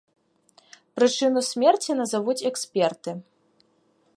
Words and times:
Прычыну 0.99 1.43
смерці 1.49 1.91
назавуць 2.01 2.39
эксперты. 2.51 3.11